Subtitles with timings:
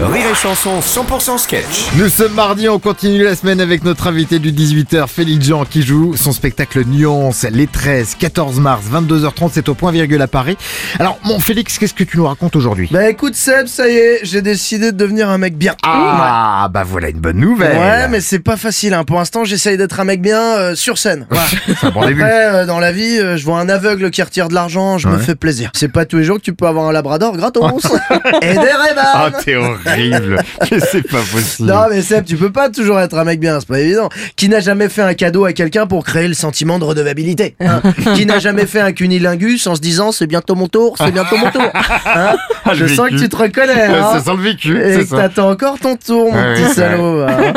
[0.00, 1.86] Rire et Chanson 100% sketch.
[1.96, 5.82] Nous sommes mardi, on continue la semaine avec notre invité du 18h, Félix Jean, qui
[5.82, 10.56] joue son spectacle Nuance les 13, 14 mars, 22h30, c'est au point virgule à Paris.
[10.98, 12.88] Alors, mon Félix, qu'est-ce que tu nous racontes aujourd'hui?
[12.90, 15.76] Bah écoute Seb, ça y est, j'ai décidé de devenir un mec bien.
[15.84, 18.94] Ah, bah voilà une bonne nouvelle Ouais, mais c'est pas facile.
[18.94, 19.04] Hein.
[19.04, 21.26] Pour l'instant, j'essaye d'être un mec bien euh, sur scène.
[21.80, 22.20] C'est un bon début.
[22.22, 25.08] Après, euh, dans la vie, euh, je vois un aveugle qui retire de l'argent, je
[25.08, 25.22] me Ouais.
[25.22, 25.70] fais plaisir.
[25.74, 27.62] C'est pas tous les jours que tu peux avoir un labrador gratos.
[28.42, 29.38] Et des Ah, Ray-Ban.
[29.44, 29.54] t'es
[29.86, 33.40] horrible Mais c'est pas possible Non mais Seb, tu peux pas toujours être un mec
[33.40, 34.08] bien, c'est pas évident.
[34.36, 37.82] Qui n'a jamais fait un cadeau à quelqu'un pour créer le sentiment de redevabilité hein?
[38.14, 41.36] Qui n'a jamais fait un cunilingus en se disant c'est bientôt mon tour, c'est bientôt
[41.36, 41.62] mon tour
[42.06, 42.36] hein?
[42.64, 43.84] Ah, Je sens que tu te reconnais.
[43.84, 44.10] hein?
[44.14, 45.16] Ça sent le vécu, Et c'est que ça.
[45.16, 46.74] t'attends encore ton tour, mon Ouais, petit ouais.
[46.74, 47.22] salaud.
[47.22, 47.52] hein.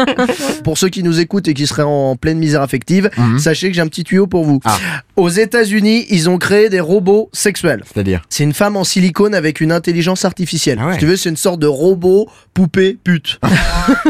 [0.64, 3.40] pour ceux qui nous écoutent et qui seraient en pleine misère affective, Mhm.
[3.40, 4.60] sachez que j'ai un petit tuyau pour vous.
[4.66, 4.78] Ah.
[5.16, 7.84] Aux États-Unis, ils ont créé des robots sexuels.
[7.92, 8.22] C'est-à-dire?
[8.30, 10.78] C'est une femme en silicone avec une intelligence artificielle.
[10.82, 10.94] Ah ouais.
[10.94, 12.17] Si tu veux, c'est une sorte de robot
[12.54, 13.40] poupée pute.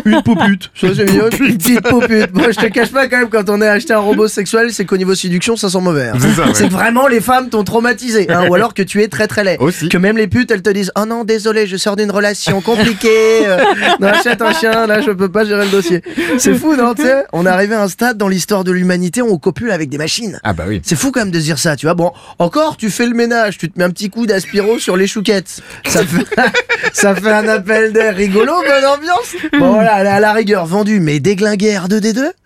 [0.06, 0.72] une poupute.
[0.76, 1.26] Ça, c'est mignon.
[1.40, 2.34] Une petite poupute.
[2.34, 4.86] Moi, je te cache pas quand même, quand on a acheté un robot sexuel, c'est
[4.86, 6.08] qu'au niveau séduction, ça sent mauvais.
[6.10, 6.18] hein.
[6.20, 6.52] C'est ça, ouais.
[6.54, 8.30] C'est que vraiment les femmes t'ont traumatisé.
[8.32, 9.58] hein, ou alors que tu es très très laid.
[9.60, 9.90] Aussi.
[9.90, 13.46] Que même les putes, elles te disent Oh non, désolé, je sors d'une relation compliquée.
[13.46, 13.58] euh,
[14.00, 16.02] non, achète un chien, là, je peux pas gérer le dossier.
[16.38, 19.22] C'est fou, non, tu sais On est arrivé à un stade dans l'histoire de l'humanité
[19.22, 20.40] où on copule avec des machines.
[20.44, 20.82] Ah bah oui.
[20.84, 21.96] C'est fou quand même de se dire ça, tu vois.
[21.96, 25.08] Bon, encore, tu fais le ménage, tu te mets un petit coup d'aspiro sur les
[25.08, 25.62] chouquettes.
[25.88, 26.26] Ça fait,
[26.94, 29.36] ça fait un appel d'air rigolo, bonne ambiance.
[29.60, 32.22] Bon, voilà, à la- à la rigueur, vendu, mais déglingué R2D2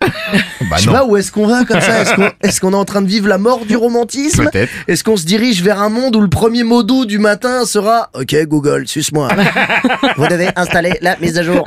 [0.70, 0.92] Bah Je sais non.
[0.92, 2.00] pas où est-ce qu'on va comme ça.
[2.00, 4.70] Est-ce qu'on est, qu'on est en train de vivre la mort du romantisme Peut-être.
[4.88, 8.08] Est-ce qu'on se dirige vers un monde où le premier mot doux du matin sera
[8.14, 9.28] Ok, Google, suce-moi.
[10.16, 11.64] Vous devez installer la mise à jour.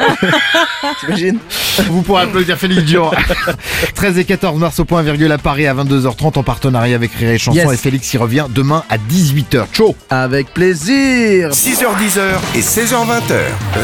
[1.01, 1.37] T'imagines?
[1.89, 3.11] Vous pourrez applaudir Félix Jean.
[3.95, 7.31] 13 et 14 mars au point virgule à Paris à 22h30 en partenariat avec Rire
[7.31, 7.73] et Chanson Yes.
[7.73, 9.65] et Félix y revient demain à 18h.
[9.73, 12.19] Ciao Avec plaisir 6h10
[12.55, 13.21] et 16h20.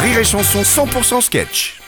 [0.01, 1.80] Rire et Chanson 100% sketch.